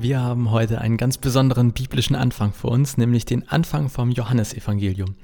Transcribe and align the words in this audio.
Wir 0.00 0.20
haben 0.20 0.52
heute 0.52 0.80
einen 0.80 0.96
ganz 0.96 1.18
besonderen 1.18 1.72
biblischen 1.72 2.14
Anfang 2.14 2.52
vor 2.52 2.70
uns, 2.70 2.98
nämlich 2.98 3.24
den 3.24 3.48
Anfang 3.48 3.88
vom 3.88 4.12
Johannesevangelium. 4.12 5.16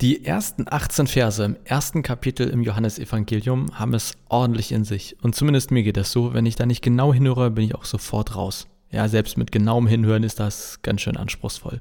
Die 0.00 0.24
ersten 0.24 0.64
18 0.68 1.06
Verse 1.06 1.44
im 1.44 1.56
ersten 1.62 2.02
Kapitel 2.02 2.48
im 2.48 2.62
Johannesevangelium 2.64 3.78
haben 3.78 3.94
es 3.94 4.14
ordentlich 4.28 4.72
in 4.72 4.82
sich. 4.82 5.16
Und 5.22 5.36
zumindest 5.36 5.70
mir 5.70 5.84
geht 5.84 5.96
das 5.96 6.10
so, 6.10 6.34
wenn 6.34 6.46
ich 6.46 6.56
da 6.56 6.66
nicht 6.66 6.82
genau 6.82 7.14
hinhöre, 7.14 7.52
bin 7.52 7.64
ich 7.64 7.76
auch 7.76 7.84
sofort 7.84 8.34
raus. 8.34 8.66
Ja, 8.90 9.06
selbst 9.06 9.38
mit 9.38 9.52
genauem 9.52 9.86
Hinhören 9.86 10.24
ist 10.24 10.40
das 10.40 10.82
ganz 10.82 11.02
schön 11.02 11.16
anspruchsvoll. 11.16 11.78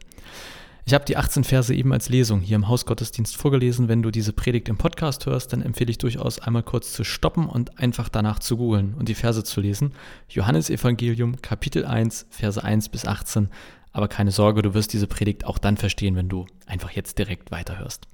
Ich 0.86 0.94
habe 0.94 1.06
die 1.06 1.16
18 1.16 1.44
Verse 1.44 1.74
eben 1.74 1.94
als 1.94 2.10
Lesung 2.10 2.42
hier 2.42 2.56
im 2.56 2.68
Hausgottesdienst 2.68 3.38
vorgelesen. 3.38 3.88
Wenn 3.88 4.02
du 4.02 4.10
diese 4.10 4.34
Predigt 4.34 4.68
im 4.68 4.78
Podcast 4.78 5.26
hörst, 5.26 5.54
dann 5.54 5.62
empfehle 5.62 5.92
ich 5.92 6.00
durchaus 6.00 6.40
einmal 6.40 6.64
kurz 6.64 6.94
zu 6.94 7.04
stoppen 7.04 7.48
und 7.48 7.80
einfach 7.80 8.10
danach 8.10 8.40
zu 8.40 8.58
googeln 8.58 8.96
und 8.96 9.08
die 9.08 9.16
Verse 9.16 9.44
zu 9.44 9.62
lesen. 9.62 9.94
Johannes 10.28 10.70
Evangelium 10.70 11.42
Kapitel 11.42 11.86
1, 11.86 12.28
Verse 12.30 12.64
1 12.64 12.90
bis 12.90 13.06
18. 13.06 13.50
Aber 13.94 14.08
keine 14.08 14.32
Sorge, 14.32 14.62
du 14.62 14.74
wirst 14.74 14.94
diese 14.94 15.08
Predigt 15.08 15.46
auch 15.46 15.60
dann 15.60 15.78
verstehen, 15.78 16.16
wenn 16.16 16.30
du 16.30 16.48
einfach 16.66 16.92
jetzt 16.92 17.20
direkt 17.20 17.52
weiterhörst. 17.52 18.08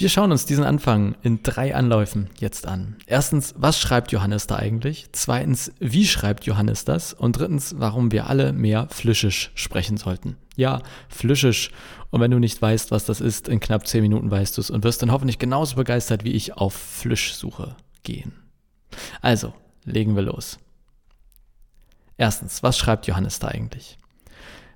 Wir 0.00 0.08
schauen 0.08 0.32
uns 0.32 0.46
diesen 0.46 0.64
Anfang 0.64 1.14
in 1.20 1.42
drei 1.42 1.74
Anläufen 1.74 2.30
jetzt 2.38 2.66
an. 2.66 2.96
Erstens, 3.04 3.52
was 3.58 3.78
schreibt 3.78 4.12
Johannes 4.12 4.46
da 4.46 4.56
eigentlich? 4.56 5.08
Zweitens, 5.12 5.72
wie 5.78 6.06
schreibt 6.06 6.46
Johannes 6.46 6.86
das? 6.86 7.12
Und 7.12 7.38
drittens, 7.38 7.74
warum 7.76 8.10
wir 8.10 8.26
alle 8.26 8.54
mehr 8.54 8.88
Flüschisch 8.88 9.50
sprechen 9.54 9.98
sollten. 9.98 10.38
Ja, 10.56 10.80
Flüschisch. 11.10 11.70
Und 12.08 12.22
wenn 12.22 12.30
du 12.30 12.38
nicht 12.38 12.62
weißt, 12.62 12.90
was 12.90 13.04
das 13.04 13.20
ist, 13.20 13.46
in 13.46 13.60
knapp 13.60 13.86
zehn 13.86 14.00
Minuten 14.00 14.30
weißt 14.30 14.56
du 14.56 14.62
es 14.62 14.70
und 14.70 14.84
wirst 14.84 15.02
dann 15.02 15.12
hoffentlich 15.12 15.38
genauso 15.38 15.76
begeistert 15.76 16.24
wie 16.24 16.32
ich 16.32 16.56
auf 16.56 16.72
Flüschsuche 16.72 17.76
gehen. 18.02 18.32
Also, 19.20 19.52
legen 19.84 20.16
wir 20.16 20.22
los. 20.22 20.58
Erstens, 22.16 22.62
was 22.62 22.78
schreibt 22.78 23.06
Johannes 23.06 23.38
da 23.38 23.48
eigentlich? 23.48 23.98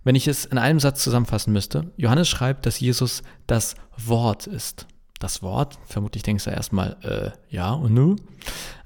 Wenn 0.02 0.16
ich 0.16 0.28
es 0.28 0.44
in 0.44 0.58
einem 0.58 0.80
Satz 0.80 1.02
zusammenfassen 1.02 1.54
müsste, 1.54 1.90
Johannes 1.96 2.28
schreibt, 2.28 2.66
dass 2.66 2.78
Jesus 2.78 3.22
das 3.46 3.74
Wort 3.96 4.46
ist 4.46 4.86
das 5.18 5.42
Wort. 5.42 5.78
Vermutlich 5.86 6.22
denkst 6.22 6.44
du 6.44 6.50
erstmal, 6.50 6.96
äh, 7.02 7.54
ja 7.54 7.72
und 7.72 7.94
nu. 7.94 8.16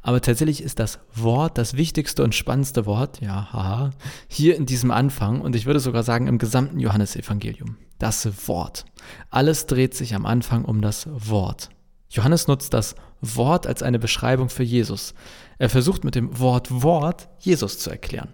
Aber 0.03 0.21
tatsächlich 0.21 0.63
ist 0.63 0.79
das 0.79 1.01
Wort 1.15 1.59
das 1.59 1.75
wichtigste 1.77 2.23
und 2.23 2.35
spannendste 2.35 2.87
Wort, 2.87 3.21
ja, 3.21 3.53
haha, 3.53 3.91
hier 4.29 4.57
in 4.57 4.67
diesem 4.67 4.91
Anfang 4.91 5.41
und 5.41 5.57
ich 5.57 5.67
würde 5.67 5.81
sogar 5.81 6.03
sagen 6.03 6.27
im 6.27 6.39
gesamten 6.39 6.81
Johannesevangelium. 6.81 7.77
Das 7.99 8.49
Wort. 8.49 8.85
Alles 9.31 9.67
dreht 9.67 9.95
sich 9.95 10.15
am 10.15 10.25
Anfang 10.25 10.65
um 10.65 10.81
das 10.81 11.09
Wort. 11.11 11.71
Johannes 12.11 12.47
nutzt 12.47 12.73
das 12.73 12.95
Wort 13.21 13.67
als 13.67 13.83
eine 13.83 13.99
Beschreibung 13.99 14.49
für 14.49 14.63
Jesus. 14.63 15.15
Er 15.59 15.69
versucht 15.69 16.05
mit 16.05 16.15
dem 16.15 16.39
Wort 16.39 16.83
Wort 16.83 17.29
Jesus 17.41 17.79
zu 17.79 17.91
erklären. 17.91 18.33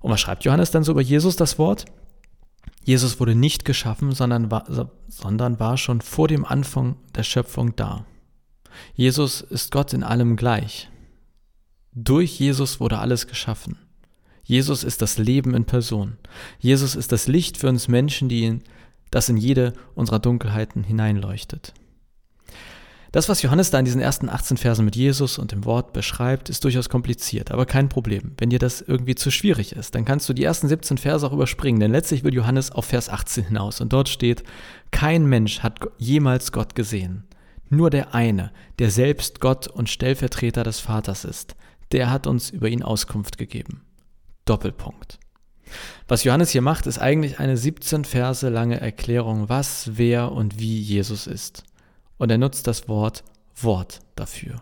Und 0.00 0.12
was 0.12 0.20
schreibt 0.20 0.44
Johannes 0.44 0.70
dann 0.70 0.84
so 0.84 0.92
über 0.92 1.02
Jesus 1.02 1.36
das 1.36 1.58
Wort? 1.58 1.86
Jesus 2.84 3.18
wurde 3.18 3.34
nicht 3.34 3.64
geschaffen, 3.64 4.12
sondern 4.12 4.50
war, 4.50 4.64
sondern 5.08 5.58
war 5.58 5.76
schon 5.76 6.00
vor 6.00 6.28
dem 6.28 6.44
Anfang 6.44 6.96
der 7.14 7.22
Schöpfung 7.22 7.74
da. 7.76 8.04
Jesus 8.94 9.40
ist 9.40 9.72
Gott 9.72 9.92
in 9.92 10.02
allem 10.02 10.36
gleich. 10.36 10.90
Durch 11.92 12.38
Jesus 12.38 12.80
wurde 12.80 12.98
alles 12.98 13.26
geschaffen. 13.26 13.78
Jesus 14.42 14.84
ist 14.84 15.00
das 15.00 15.16
Leben 15.16 15.54
in 15.54 15.64
Person. 15.64 16.18
Jesus 16.58 16.94
ist 16.94 17.12
das 17.12 17.26
Licht 17.26 17.56
für 17.56 17.68
uns 17.68 17.88
Menschen, 17.88 18.28
die 18.28 18.44
in, 18.44 18.62
das 19.10 19.28
in 19.28 19.38
jede 19.38 19.72
unserer 19.94 20.18
Dunkelheiten 20.18 20.84
hineinleuchtet. 20.84 21.72
Das, 23.14 23.28
was 23.28 23.42
Johannes 23.42 23.70
da 23.70 23.78
in 23.78 23.84
diesen 23.84 24.00
ersten 24.00 24.28
18 24.28 24.56
Versen 24.56 24.84
mit 24.84 24.96
Jesus 24.96 25.38
und 25.38 25.52
dem 25.52 25.64
Wort 25.64 25.92
beschreibt, 25.92 26.48
ist 26.48 26.64
durchaus 26.64 26.88
kompliziert, 26.88 27.52
aber 27.52 27.64
kein 27.64 27.88
Problem. 27.88 28.32
Wenn 28.38 28.50
dir 28.50 28.58
das 28.58 28.80
irgendwie 28.80 29.14
zu 29.14 29.30
schwierig 29.30 29.70
ist, 29.76 29.94
dann 29.94 30.04
kannst 30.04 30.28
du 30.28 30.32
die 30.32 30.42
ersten 30.42 30.66
17 30.66 30.98
Verse 30.98 31.24
auch 31.24 31.32
überspringen, 31.32 31.78
denn 31.78 31.92
letztlich 31.92 32.24
will 32.24 32.34
Johannes 32.34 32.72
auf 32.72 32.86
Vers 32.86 33.08
18 33.08 33.44
hinaus 33.44 33.80
und 33.80 33.92
dort 33.92 34.08
steht, 34.08 34.42
kein 34.90 35.26
Mensch 35.26 35.60
hat 35.60 35.78
jemals 35.96 36.50
Gott 36.50 36.74
gesehen. 36.74 37.22
Nur 37.70 37.88
der 37.88 38.16
eine, 38.16 38.50
der 38.80 38.90
selbst 38.90 39.38
Gott 39.38 39.68
und 39.68 39.88
Stellvertreter 39.88 40.64
des 40.64 40.80
Vaters 40.80 41.24
ist, 41.24 41.54
der 41.92 42.10
hat 42.10 42.26
uns 42.26 42.50
über 42.50 42.68
ihn 42.68 42.82
Auskunft 42.82 43.38
gegeben. 43.38 43.82
Doppelpunkt. 44.44 45.20
Was 46.08 46.24
Johannes 46.24 46.50
hier 46.50 46.62
macht, 46.62 46.88
ist 46.88 46.98
eigentlich 46.98 47.38
eine 47.38 47.56
17 47.56 48.06
Verse 48.06 48.48
lange 48.48 48.80
Erklärung, 48.80 49.48
was, 49.48 49.90
wer 49.94 50.32
und 50.32 50.58
wie 50.58 50.80
Jesus 50.80 51.28
ist 51.28 51.62
und 52.18 52.30
er 52.30 52.38
nutzt 52.38 52.66
das 52.66 52.88
Wort 52.88 53.24
Wort 53.60 54.00
dafür. 54.16 54.60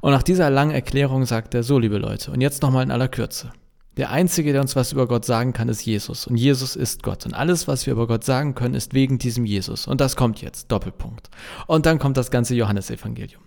Und 0.00 0.12
nach 0.12 0.22
dieser 0.22 0.50
langen 0.50 0.72
Erklärung 0.72 1.24
sagt 1.24 1.54
er 1.54 1.62
so, 1.62 1.78
liebe 1.78 1.98
Leute, 1.98 2.30
und 2.30 2.40
jetzt 2.40 2.62
nochmal 2.62 2.82
in 2.82 2.90
aller 2.90 3.08
Kürze. 3.08 3.52
Der 3.96 4.10
Einzige, 4.10 4.52
der 4.52 4.60
uns 4.60 4.76
was 4.76 4.92
über 4.92 5.08
Gott 5.08 5.24
sagen 5.24 5.52
kann, 5.52 5.68
ist 5.68 5.84
Jesus. 5.84 6.28
Und 6.28 6.36
Jesus 6.36 6.76
ist 6.76 7.02
Gott. 7.02 7.26
Und 7.26 7.34
alles, 7.34 7.66
was 7.66 7.84
wir 7.84 7.92
über 7.94 8.06
Gott 8.06 8.22
sagen 8.22 8.54
können, 8.54 8.74
ist 8.74 8.94
wegen 8.94 9.18
diesem 9.18 9.44
Jesus. 9.44 9.88
Und 9.88 10.00
das 10.00 10.14
kommt 10.14 10.40
jetzt. 10.40 10.70
Doppelpunkt. 10.70 11.30
Und 11.66 11.84
dann 11.84 11.98
kommt 11.98 12.16
das 12.16 12.30
ganze 12.30 12.54
Johannesevangelium. 12.54 13.42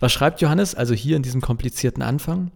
Was 0.00 0.12
schreibt 0.12 0.40
Johannes 0.40 0.74
also 0.74 0.94
hier 0.94 1.16
in 1.16 1.22
diesem 1.22 1.40
komplizierten 1.40 2.02
Anfang? 2.02 2.50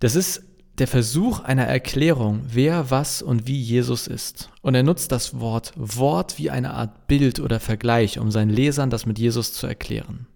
Das 0.00 0.16
ist 0.16 0.42
der 0.78 0.86
Versuch 0.86 1.40
einer 1.40 1.66
Erklärung, 1.66 2.42
wer, 2.46 2.90
was 2.90 3.22
und 3.22 3.46
wie 3.46 3.60
Jesus 3.60 4.06
ist. 4.06 4.50
Und 4.62 4.74
er 4.74 4.82
nutzt 4.82 5.12
das 5.12 5.38
Wort 5.38 5.72
Wort 5.76 6.38
wie 6.38 6.50
eine 6.50 6.72
Art 6.72 7.06
Bild 7.06 7.40
oder 7.40 7.60
Vergleich, 7.60 8.18
um 8.18 8.30
seinen 8.30 8.50
Lesern 8.50 8.90
das 8.90 9.04
mit 9.04 9.18
Jesus 9.18 9.52
zu 9.52 9.66
erklären. 9.66 10.26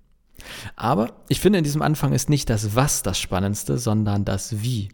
Aber 0.76 1.14
ich 1.28 1.40
finde, 1.40 1.58
in 1.58 1.64
diesem 1.64 1.82
Anfang 1.82 2.12
ist 2.12 2.28
nicht 2.28 2.50
das 2.50 2.74
Was 2.74 3.02
das 3.02 3.18
Spannendste, 3.18 3.78
sondern 3.78 4.24
das 4.24 4.62
Wie. 4.62 4.90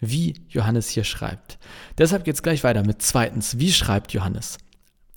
Wie 0.00 0.34
Johannes 0.48 0.88
hier 0.88 1.04
schreibt. 1.04 1.58
Deshalb 1.98 2.24
geht 2.24 2.34
es 2.34 2.42
gleich 2.42 2.64
weiter 2.64 2.84
mit 2.84 3.02
zweitens. 3.02 3.58
Wie 3.58 3.70
schreibt 3.70 4.12
Johannes? 4.12 4.56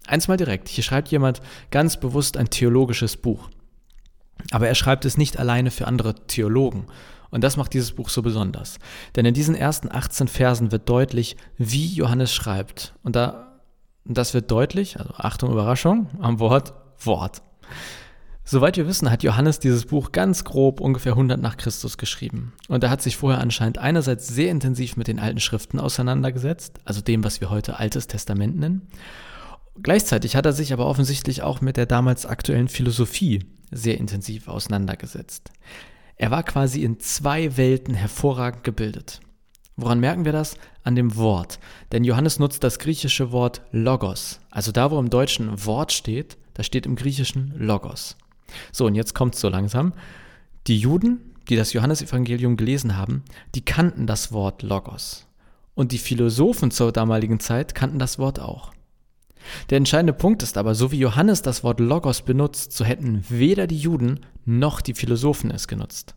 Eins 0.05 0.27
mal 0.27 0.37
direkt. 0.37 0.67
Hier 0.67 0.83
schreibt 0.83 1.07
jemand 1.07 1.41
ganz 1.71 1.97
bewusst 1.97 2.35
ein 2.35 2.49
theologisches 2.49 3.15
Buch. 3.15 3.49
Aber 4.51 4.67
er 4.67 4.75
schreibt 4.75 5.05
es 5.05 5.17
nicht 5.17 5.39
alleine 5.39 5.71
für 5.71 5.87
andere 5.87 6.15
Theologen 6.27 6.85
und 7.33 7.43
das 7.43 7.57
macht 7.57 7.73
dieses 7.73 7.93
Buch 7.93 8.09
so 8.09 8.21
besonders. 8.21 8.77
Denn 9.15 9.25
in 9.25 9.33
diesen 9.33 9.55
ersten 9.55 9.91
18 9.91 10.27
Versen 10.27 10.71
wird 10.71 10.87
deutlich, 10.87 11.35
wie 11.57 11.87
Johannes 11.87 12.31
schreibt. 12.31 12.93
Und 13.01 13.15
da, 13.15 13.59
das 14.05 14.35
wird 14.35 14.51
deutlich, 14.51 14.99
also 14.99 15.15
Achtung, 15.15 15.51
Überraschung, 15.51 16.09
am 16.21 16.39
Wort 16.39 16.75
Wort. 16.99 17.41
Soweit 18.45 18.77
wir 18.77 18.87
wissen, 18.87 19.09
hat 19.09 19.23
Johannes 19.23 19.57
dieses 19.59 19.85
Buch 19.87 20.11
ganz 20.11 20.43
grob 20.43 20.79
ungefähr 20.79 21.13
100 21.13 21.41
nach 21.41 21.57
Christus 21.57 21.97
geschrieben. 21.97 22.53
Und 22.67 22.83
er 22.83 22.91
hat 22.91 23.01
sich 23.01 23.17
vorher 23.17 23.41
anscheinend 23.41 23.79
einerseits 23.79 24.27
sehr 24.27 24.51
intensiv 24.51 24.95
mit 24.95 25.07
den 25.07 25.19
alten 25.19 25.39
Schriften 25.39 25.79
auseinandergesetzt, 25.79 26.81
also 26.85 27.01
dem, 27.01 27.23
was 27.23 27.41
wir 27.41 27.49
heute 27.49 27.79
Altes 27.79 28.05
Testament 28.05 28.59
nennen. 28.59 28.89
Gleichzeitig 29.81 30.35
hat 30.35 30.45
er 30.45 30.53
sich 30.53 30.71
aber 30.71 30.85
offensichtlich 30.85 31.41
auch 31.41 31.61
mit 31.61 31.77
der 31.77 31.87
damals 31.87 32.27
aktuellen 32.27 32.67
Philosophie 32.67 33.43
sehr 33.71 33.97
intensiv 33.97 34.47
auseinandergesetzt. 34.47 35.49
Er 36.15 36.31
war 36.31 36.43
quasi 36.43 36.83
in 36.83 36.99
zwei 36.99 37.57
Welten 37.57 37.93
hervorragend 37.93 38.63
gebildet. 38.63 39.19
Woran 39.75 39.99
merken 39.99 40.25
wir 40.25 40.31
das? 40.31 40.55
An 40.83 40.95
dem 40.95 41.15
Wort. 41.15 41.59
Denn 41.91 42.03
Johannes 42.03 42.39
nutzt 42.39 42.63
das 42.63 42.77
griechische 42.77 43.31
Wort 43.31 43.61
Logos. 43.71 44.39
Also 44.51 44.71
da, 44.71 44.91
wo 44.91 44.99
im 44.99 45.09
Deutschen 45.09 45.65
Wort 45.65 45.91
steht, 45.91 46.37
da 46.53 46.63
steht 46.63 46.85
im 46.85 46.95
Griechischen 46.95 47.53
Logos. 47.57 48.15
So, 48.71 48.85
und 48.85 48.95
jetzt 48.95 49.15
kommt 49.15 49.35
so 49.35 49.49
langsam. 49.49 49.93
Die 50.67 50.77
Juden, 50.77 51.33
die 51.49 51.55
das 51.55 51.73
Johannesevangelium 51.73 52.55
gelesen 52.55 52.95
haben, 52.95 53.23
die 53.55 53.65
kannten 53.65 54.05
das 54.05 54.31
Wort 54.31 54.61
Logos. 54.61 55.27
Und 55.73 55.91
die 55.91 55.97
Philosophen 55.97 56.69
zur 56.69 56.91
damaligen 56.91 57.39
Zeit 57.39 57.73
kannten 57.73 57.97
das 57.97 58.19
Wort 58.19 58.39
auch. 58.39 58.71
Der 59.69 59.77
entscheidende 59.77 60.13
Punkt 60.13 60.43
ist 60.43 60.57
aber, 60.57 60.75
so 60.75 60.91
wie 60.91 60.99
Johannes 60.99 61.41
das 61.41 61.63
Wort 61.63 61.79
Logos 61.79 62.21
benutzt, 62.21 62.73
so 62.73 62.85
hätten 62.85 63.23
weder 63.29 63.67
die 63.67 63.77
Juden 63.77 64.21
noch 64.45 64.81
die 64.81 64.93
Philosophen 64.93 65.51
es 65.51 65.67
genutzt. 65.67 66.15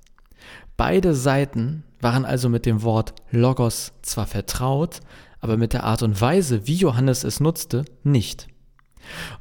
Beide 0.76 1.14
Seiten 1.14 1.84
waren 2.00 2.24
also 2.24 2.48
mit 2.48 2.66
dem 2.66 2.82
Wort 2.82 3.14
Logos 3.30 3.92
zwar 4.02 4.26
vertraut, 4.26 5.00
aber 5.40 5.56
mit 5.56 5.72
der 5.72 5.84
Art 5.84 6.02
und 6.02 6.20
Weise, 6.20 6.66
wie 6.66 6.74
Johannes 6.76 7.24
es 7.24 7.40
nutzte, 7.40 7.84
nicht. 8.02 8.48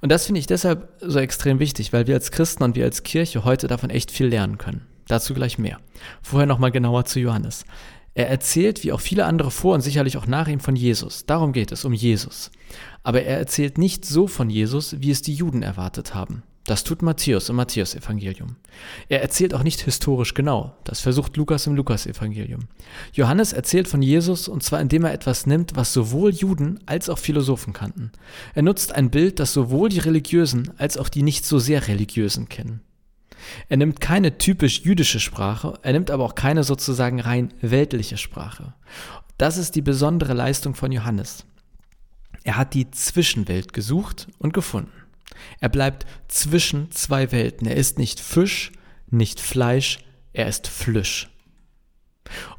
Und 0.02 0.12
das 0.12 0.26
finde 0.26 0.40
ich 0.40 0.48
deshalb 0.48 0.94
so 1.02 1.20
extrem 1.20 1.60
wichtig, 1.60 1.92
weil 1.92 2.08
wir 2.08 2.16
als 2.16 2.32
Christen 2.32 2.64
und 2.64 2.76
wir 2.76 2.86
als 2.86 3.04
Kirche 3.04 3.44
heute 3.44 3.68
davon 3.68 3.90
echt 3.90 4.12
viel 4.12 4.28
lernen 4.28 4.58
können. 4.58 4.86
Dazu 5.08 5.34
gleich 5.34 5.58
mehr. 5.58 5.80
Vorher 6.22 6.48
nochmal 6.48 6.72
genauer 6.72 7.06
zu 7.06 7.20
Johannes. 7.20 7.66
Er 8.14 8.30
erzählt, 8.30 8.84
wie 8.84 8.94
auch 8.94 9.02
viele 9.02 9.26
andere 9.26 9.52
vor 9.52 9.76
und 9.76 9.82
sicherlich 9.82 10.18
auch 10.18 10.26
nach 10.26 10.48
ihm, 10.48 10.62
von 10.62 10.76
Jesus. 10.76 11.26
Darum 11.26 11.52
geht 11.52 11.72
es, 11.72 11.84
um 11.84 11.94
Jesus. 11.94 12.50
Aber 13.06 13.22
er 13.22 13.38
erzählt 13.38 13.78
nicht 13.78 14.04
so 14.04 14.26
von 14.26 14.50
Jesus, 14.50 14.96
wie 15.00 15.12
es 15.12 15.22
die 15.22 15.36
Juden 15.36 15.62
erwartet 15.62 16.16
haben. 16.16 16.42
Das 16.66 16.84
tut 16.84 17.04
Matthäus 17.04 17.50
im 17.50 17.56
Matthäus-Evangelium. 17.58 18.56
Er 19.10 19.22
erzählt 19.22 19.54
auch 19.54 19.62
nicht 19.62 19.82
historisch 19.82 20.34
genau. 20.34 20.76
Das 20.86 21.02
versucht 21.02 21.38
Lukas 21.38 21.68
im 21.68 21.76
Lukas-Evangelium. 21.76 22.62
Johannes 23.14 23.54
erzählt 23.54 23.88
von 23.88 24.02
Jesus 24.02 24.48
und 24.48 24.64
zwar 24.64 24.82
indem 24.82 25.06
er 25.06 25.14
etwas 25.14 25.46
nimmt, 25.46 25.76
was 25.76 25.94
sowohl 25.94 26.34
Juden 26.34 26.80
als 26.88 27.08
auch 27.08 27.20
Philosophen 27.20 27.74
kannten. 27.74 28.12
Er 28.56 28.64
nutzt 28.64 28.96
ein 28.96 29.12
Bild, 29.12 29.40
das 29.40 29.54
sowohl 29.54 29.90
die 29.90 30.00
Religiösen 30.00 30.72
als 30.80 30.98
auch 30.98 31.08
die 31.08 31.22
nicht 31.22 31.46
so 31.46 31.60
sehr 31.60 31.88
Religiösen 31.88 32.50
kennen. 32.50 32.82
Er 33.70 33.78
nimmt 33.78 34.02
keine 34.02 34.40
typisch 34.40 34.82
jüdische 34.82 35.20
Sprache, 35.20 35.78
er 35.84 35.94
nimmt 35.94 36.10
aber 36.10 36.24
auch 36.24 36.34
keine 36.34 36.64
sozusagen 36.64 37.20
rein 37.20 37.54
weltliche 37.62 38.18
Sprache. 38.18 38.74
Das 39.38 39.58
ist 39.58 39.76
die 39.76 39.84
besondere 39.84 40.34
Leistung 40.34 40.74
von 40.74 40.92
Johannes. 40.92 41.46
Er 42.46 42.58
hat 42.58 42.76
die 42.76 42.92
Zwischenwelt 42.92 43.74
gesucht 43.74 44.28
und 44.38 44.54
gefunden. 44.54 44.94
Er 45.60 45.70
bleibt 45.70 46.06
zwischen 46.28 46.92
zwei 46.92 47.32
Welten. 47.32 47.68
Er 47.68 47.76
ist 47.76 47.98
nicht 47.98 48.20
Fisch, 48.20 48.72
nicht 49.10 49.40
Fleisch, 49.40 49.98
er 50.32 50.48
ist 50.48 50.68
Flisch. 50.68 51.28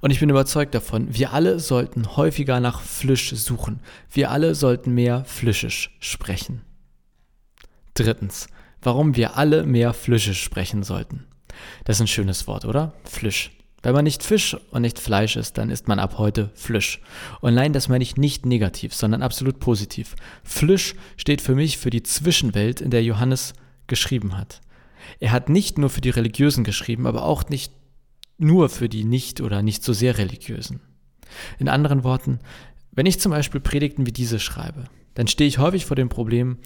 Und 0.01 0.11
ich 0.11 0.19
bin 0.19 0.29
überzeugt 0.29 0.75
davon, 0.75 1.15
wir 1.15 1.33
alle 1.33 1.61
sollten 1.61 2.17
häufiger 2.17 2.59
nach 2.59 2.81
Flisch 2.81 3.31
suchen. 3.31 3.81
Wir 4.11 4.33
alle 4.33 4.57
sollten 4.57 4.93
mehr 4.93 5.25
Flischisch 5.25 5.97
sprechen. 6.01 6.63
Drittens, 7.95 8.49
warum 8.83 9.15
wir 9.15 9.37
alle 9.37 9.63
mehr 9.63 9.95
Flischisch 9.95 10.43
sprechen 10.43 10.83
sollten. 10.83 11.27
Das 11.85 11.97
ist 11.97 12.01
ein 12.03 12.09
schönes 12.09 12.49
Wort, 12.49 12.65
oder? 12.65 12.93
Flisch. 13.05 13.53
Wenn 13.87 13.95
man 13.95 14.03
nicht 14.03 14.25
Fisch 14.25 14.57
und 14.73 14.83
nicht 14.83 14.99
Fleisch 14.99 15.37
ist, 15.37 15.59
dann 15.59 15.71
ist 15.71 15.87
man 15.87 16.01
ab 16.01 16.19
heute 16.19 16.51
Flisch. 16.55 17.01
Und 17.41 17.55
nein, 17.55 17.73
das 17.73 17.89
meine 17.89 18.03
ich 18.03 18.17
nicht 18.17 18.45
negativ, 18.45 18.93
sondern 18.93 19.23
absolut 19.23 19.61
positiv. 19.61 20.17
Flisch 20.43 20.97
steht 21.17 21.41
für 21.41 21.55
mich 21.55 21.79
für 21.79 21.91
die 21.91 22.03
Zwischenwelt, 22.03 22.81
in 22.81 22.91
der 22.91 23.05
Johannes 23.05 23.55
geschrieben 23.87 24.37
hat. 24.37 24.61
Er 25.21 25.31
hat 25.31 25.49
nicht 25.49 25.79
nur 25.79 25.89
für 25.89 26.01
die 26.01 26.11
Religiösen 26.11 26.65
geschrieben, 26.65 27.07
aber 27.07 27.23
auch 27.23 27.49
nicht 27.49 27.73
nur 28.39 28.71
für 28.71 28.89
die 28.89 29.05
nicht 29.05 29.41
oder 29.41 29.63
nicht 29.63 29.85
so 29.85 29.93
sehr 29.93 30.19
Religiösen. 30.19 30.81
In 31.61 31.69
anderen 31.69 32.03
Worten, 32.03 32.41
wenn 32.91 33.07
ich 33.07 33.21
zum 33.21 33.31
Beispiel 33.31 33.61
Predigten 33.61 34.05
wie 34.05 34.13
diese 34.13 34.41
schreibe, 34.41 34.87
dann 35.15 35.29
stehe 35.29 35.47
ich 35.47 35.59
häufig 35.59 35.87
vor 35.87 35.95
dem 35.95 36.09
Problem, 36.09 36.59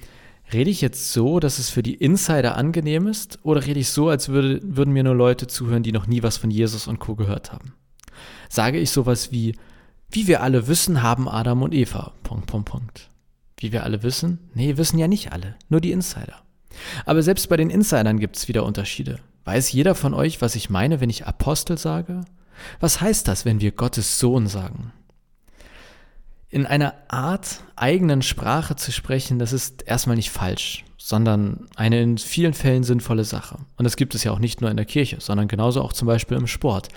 rede 0.52 0.70
ich 0.70 0.80
jetzt 0.80 1.12
so, 1.12 1.40
dass 1.40 1.58
es 1.58 1.70
für 1.70 1.82
die 1.82 1.94
Insider 1.94 2.56
angenehm 2.56 3.06
ist, 3.06 3.38
oder 3.42 3.64
rede 3.64 3.80
ich 3.80 3.90
so, 3.90 4.08
als 4.08 4.28
würde, 4.28 4.60
würden 4.62 4.92
mir 4.92 5.04
nur 5.04 5.14
Leute 5.14 5.46
zuhören, 5.46 5.82
die 5.82 5.92
noch 5.92 6.06
nie 6.06 6.22
was 6.22 6.36
von 6.36 6.50
Jesus 6.50 6.86
und 6.86 6.98
Co. 6.98 7.14
gehört 7.14 7.52
haben? 7.52 7.74
Sage 8.48 8.78
ich 8.78 8.90
sowas 8.90 9.32
wie, 9.32 9.54
wie 10.10 10.26
wir 10.26 10.42
alle 10.42 10.66
wissen, 10.66 11.02
haben 11.02 11.28
Adam 11.28 11.62
und 11.62 11.74
Eva. 11.74 12.12
Punkt, 12.22 12.46
Punkt, 12.46 12.68
Punkt. 12.68 13.10
Wie 13.58 13.72
wir 13.72 13.84
alle 13.84 14.02
wissen? 14.02 14.38
Nee, 14.54 14.76
wissen 14.76 14.98
ja 14.98 15.06
nicht 15.06 15.32
alle, 15.32 15.56
nur 15.68 15.80
die 15.80 15.92
Insider. 15.92 16.42
Aber 17.04 17.22
selbst 17.22 17.48
bei 17.48 17.56
den 17.56 17.70
Insidern 17.70 18.18
gibt 18.18 18.36
es 18.36 18.48
wieder 18.48 18.64
Unterschiede. 18.64 19.20
Weiß 19.44 19.72
jeder 19.72 19.94
von 19.94 20.14
euch, 20.14 20.40
was 20.40 20.54
ich 20.54 20.70
meine, 20.70 21.00
wenn 21.00 21.10
ich 21.10 21.26
Apostel 21.26 21.78
sage? 21.78 22.22
Was 22.78 23.00
heißt 23.00 23.28
das, 23.28 23.44
wenn 23.44 23.60
wir 23.60 23.72
Gottes 23.72 24.18
Sohn 24.18 24.46
sagen? 24.46 24.92
In 26.52 26.66
einer 26.66 26.94
Art 27.06 27.62
eigenen 27.76 28.22
Sprache 28.22 28.74
zu 28.74 28.90
sprechen, 28.90 29.38
das 29.38 29.52
ist 29.52 29.82
erstmal 29.86 30.16
nicht 30.16 30.30
falsch, 30.30 30.84
sondern 30.96 31.68
eine 31.76 32.02
in 32.02 32.18
vielen 32.18 32.54
Fällen 32.54 32.82
sinnvolle 32.82 33.22
Sache. 33.22 33.58
Und 33.76 33.84
das 33.84 33.94
gibt 33.94 34.16
es 34.16 34.24
ja 34.24 34.32
auch 34.32 34.40
nicht 34.40 34.60
nur 34.60 34.68
in 34.68 34.76
der 34.76 34.84
Kirche, 34.84 35.18
sondern 35.20 35.46
genauso 35.46 35.80
auch 35.80 35.92
zum 35.92 36.08
Beispiel 36.08 36.36
im 36.36 36.48
Sport. 36.48 36.88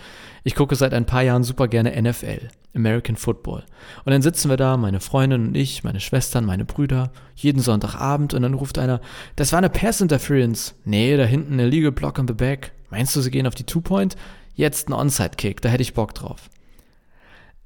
Ich 0.43 0.55
gucke 0.55 0.75
seit 0.75 0.95
ein 0.95 1.05
paar 1.05 1.21
Jahren 1.21 1.43
super 1.43 1.67
gerne 1.67 2.01
NFL, 2.01 2.49
American 2.73 3.15
Football. 3.15 3.63
Und 4.03 4.11
dann 4.11 4.23
sitzen 4.23 4.49
wir 4.49 4.57
da, 4.57 4.75
meine 4.75 4.99
Freundin 4.99 5.49
und 5.49 5.55
ich, 5.55 5.83
meine 5.83 5.99
Schwestern, 5.99 6.45
meine 6.45 6.65
Brüder, 6.65 7.11
jeden 7.35 7.61
Sonntagabend 7.61 8.33
und 8.33 8.41
dann 8.41 8.55
ruft 8.55 8.79
einer, 8.79 9.01
das 9.35 9.51
war 9.51 9.59
eine 9.59 9.69
Pass 9.69 10.01
Interference. 10.01 10.73
Nee, 10.83 11.15
da 11.15 11.25
hinten 11.25 11.53
eine 11.53 11.67
Legal 11.67 11.91
Block 11.91 12.17
on 12.17 12.27
the 12.27 12.33
back. 12.33 12.71
Meinst 12.89 13.15
du, 13.15 13.21
sie 13.21 13.29
gehen 13.29 13.45
auf 13.45 13.55
die 13.55 13.65
Two-Point? 13.65 14.15
Jetzt 14.55 14.89
ein 14.89 14.93
Onside-Kick, 14.93 15.61
da 15.61 15.69
hätte 15.69 15.83
ich 15.83 15.93
Bock 15.93 16.15
drauf. 16.15 16.49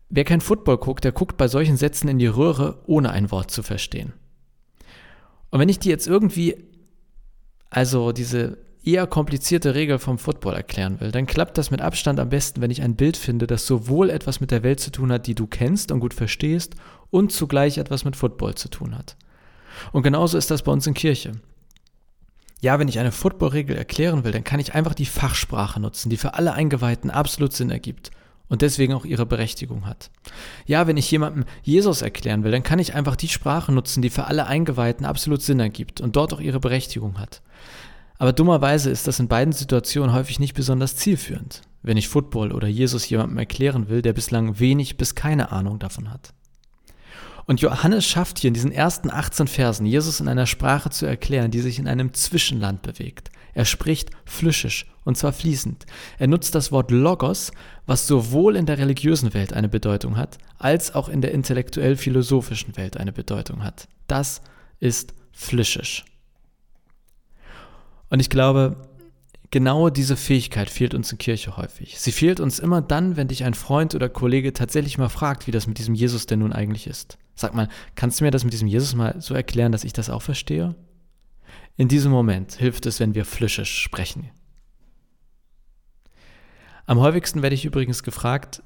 Wer 0.10 0.24
kein 0.24 0.42
Football 0.42 0.78
guckt, 0.78 1.04
der 1.04 1.12
guckt 1.12 1.38
bei 1.38 1.48
solchen 1.48 1.78
Sätzen 1.78 2.08
in 2.08 2.20
die 2.20 2.28
Röhre, 2.28 2.82
ohne 2.86 3.12
ein 3.12 3.30
Wort 3.32 3.52
zu 3.52 3.62
verstehen. 3.62 4.14
Und 5.50 5.60
wenn 5.60 5.70
ich 5.70 5.80
die 5.80 5.90
jetzt 5.90 6.08
irgendwie, 6.08 6.56
also 7.70 8.12
diese 8.12 8.58
eher 8.84 9.06
komplizierte 9.06 9.76
Regel 9.76 10.00
vom 10.00 10.18
Football 10.18 10.56
erklären 10.56 11.02
will, 11.02 11.12
dann 11.12 11.26
klappt 11.26 11.58
das 11.58 11.72
mit 11.72 11.82
Abstand 11.82 12.22
am 12.22 12.30
besten, 12.30 12.62
wenn 12.62 12.72
ich 12.72 12.82
ein 12.82 12.96
Bild 12.96 13.18
finde, 13.18 13.48
das 13.48 13.68
sowohl 13.68 14.10
etwas 14.10 14.40
mit 14.40 14.52
der 14.52 14.64
Welt 14.64 14.80
zu 14.80 14.92
tun 14.92 15.12
hat, 15.12 15.28
die 15.28 15.36
du 15.36 15.46
kennst 15.46 15.92
und 15.92 16.00
gut 16.00 16.14
verstehst, 16.14 16.76
und 17.10 17.32
zugleich 17.32 17.78
etwas 17.78 18.06
mit 18.06 18.16
Football 18.16 18.56
zu 18.56 18.70
tun 18.70 18.98
hat. 18.98 19.18
Und 19.92 20.04
genauso 20.04 20.38
ist 20.38 20.52
das 20.52 20.64
bei 20.64 20.72
uns 20.72 20.88
in 20.88 20.94
Kirche. 20.94 21.34
Ja, 22.62 22.80
wenn 22.80 22.88
ich 22.88 23.00
eine 23.00 23.12
Football-Regel 23.12 23.78
erklären 23.78 24.24
will, 24.24 24.32
dann 24.32 24.44
kann 24.44 24.60
ich 24.60 24.74
einfach 24.74 24.94
die 24.94 25.06
Fachsprache 25.06 25.80
nutzen, 25.80 26.10
die 26.10 26.18
für 26.18 26.34
alle 26.34 26.54
Eingeweihten 26.54 27.12
absolut 27.12 27.54
Sinn 27.54 27.70
ergibt 27.70 28.12
und 28.50 28.62
deswegen 28.62 28.94
auch 28.94 29.06
ihre 29.06 29.26
Berechtigung 29.26 29.86
hat. 29.86 30.10
Ja, 30.66 30.88
wenn 30.88 30.98
ich 30.98 31.12
jemandem 31.12 31.46
Jesus 31.64 32.02
erklären 32.02 32.44
will, 32.44 32.52
dann 32.52 32.64
kann 32.64 32.80
ich 32.80 32.96
einfach 32.96 33.16
die 33.16 33.28
Sprache 33.28 33.72
nutzen, 33.72 34.02
die 34.02 34.10
für 34.10 34.26
alle 34.26 34.48
Eingeweihten 34.48 35.06
absolut 35.06 35.42
Sinn 35.42 35.60
ergibt 35.60 36.02
und 36.02 36.16
dort 36.16 36.34
auch 36.34 36.40
ihre 36.40 36.60
Berechtigung 36.60 37.20
hat. 37.20 37.42
Aber 38.18 38.34
dummerweise 38.34 38.90
ist 38.90 39.08
das 39.08 39.20
in 39.20 39.28
beiden 39.28 39.54
Situationen 39.54 40.14
häufig 40.14 40.40
nicht 40.40 40.56
besonders 40.56 40.96
zielführend, 40.96 41.62
wenn 41.84 41.98
ich 41.98 42.08
Football 42.08 42.52
oder 42.52 42.68
Jesus 42.68 43.08
jemandem 43.10 43.38
erklären 43.38 43.90
will, 43.90 44.02
der 44.02 44.14
bislang 44.14 44.60
wenig 44.60 44.98
bis 44.98 45.14
keine 45.14 45.52
Ahnung 45.52 45.78
davon 45.78 46.12
hat. 46.12 46.34
Und 47.46 47.62
Johannes 47.62 48.06
schafft 48.06 48.40
hier 48.40 48.50
in 48.50 48.54
diesen 48.54 48.74
ersten 48.74 49.10
18 49.10 49.48
Versen, 49.48 49.86
Jesus 49.86 50.20
in 50.20 50.28
einer 50.28 50.48
Sprache 50.48 50.90
zu 50.90 51.06
erklären, 51.06 51.50
die 51.50 51.62
sich 51.62 51.80
in 51.80 51.88
einem 51.88 52.14
Zwischenland 52.14 52.82
bewegt. 52.82 53.30
Er 53.58 53.66
spricht 53.66 54.12
flüschisch 54.24 54.86
und 55.04 55.18
zwar 55.18 55.34
fließend. 55.34 55.88
Er 56.20 56.28
nutzt 56.28 56.54
das 56.54 56.72
Wort 56.72 56.92
Logos, 56.92 57.52
was 57.88 58.06
sowohl 58.06 58.56
in 58.56 58.68
der 58.68 58.78
religiösen 58.78 59.34
Welt 59.34 59.52
eine 59.52 59.68
Bedeutung 59.68 60.16
hat, 60.16 60.38
als 60.60 60.94
auch 60.94 61.10
in 61.10 61.22
der 61.22 61.32
intellektuell-philosophischen 61.32 62.78
Welt 62.78 62.98
eine 62.98 63.12
Bedeutung 63.12 63.64
hat. 63.64 63.88
Das 64.06 64.44
ist 64.80 65.16
flischisch. 65.32 66.06
Und 68.12 68.20
ich 68.20 68.30
glaube, 68.30 68.78
genau 69.50 69.90
diese 69.90 70.18
Fähigkeit 70.18 70.70
fehlt 70.70 70.94
uns 70.94 71.12
in 71.12 71.18
Kirche 71.18 71.58
häufig. 71.58 72.00
Sie 72.00 72.12
fehlt 72.12 72.40
uns 72.40 72.60
immer 72.60 72.84
dann, 72.84 73.18
wenn 73.18 73.28
dich 73.28 73.44
ein 73.44 73.56
Freund 73.56 73.96
oder 73.96 74.08
Kollege 74.08 74.54
tatsächlich 74.54 75.00
mal 75.00 75.10
fragt, 75.10 75.48
wie 75.48 75.52
das 75.52 75.66
mit 75.66 75.80
diesem 75.80 75.96
Jesus 75.96 76.28
denn 76.28 76.40
nun 76.40 76.54
eigentlich 76.54 76.86
ist. 76.86 77.18
Sag 77.34 77.56
mal, 77.56 77.70
kannst 77.96 78.20
du 78.20 78.24
mir 78.24 78.30
das 78.30 78.44
mit 78.44 78.54
diesem 78.54 78.68
Jesus 78.68 78.94
mal 78.94 79.20
so 79.20 79.34
erklären, 79.34 79.72
dass 79.72 79.84
ich 79.84 79.94
das 79.94 80.12
auch 80.12 80.22
verstehe? 80.22 80.76
In 81.78 81.88
diesem 81.88 82.12
Moment 82.12 82.56
hilft 82.56 82.88
es, 82.88 83.00
wenn 83.00 83.14
wir 83.14 83.24
flüschisch 83.24 83.80
sprechen. 83.80 84.32
Am 86.88 87.00
häufigsten 87.00 87.44
werde 87.44 87.54
ich 87.54 87.66
übrigens 87.66 88.02
gefragt, 88.02 88.64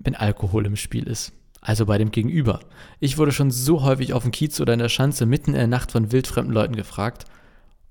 wenn 0.00 0.16
Alkohol 0.16 0.66
im 0.66 0.74
Spiel 0.74 1.06
ist. 1.06 1.32
Also 1.60 1.86
bei 1.86 1.96
dem 1.96 2.10
Gegenüber. 2.10 2.58
Ich 2.98 3.18
wurde 3.18 3.30
schon 3.30 3.52
so 3.52 3.82
häufig 3.82 4.12
auf 4.12 4.24
dem 4.24 4.32
Kiez 4.32 4.60
oder 4.60 4.72
in 4.72 4.80
der 4.80 4.88
Schanze 4.88 5.26
mitten 5.26 5.50
in 5.50 5.58
der 5.58 5.66
Nacht 5.68 5.92
von 5.92 6.10
wildfremden 6.10 6.52
Leuten 6.52 6.74
gefragt. 6.74 7.26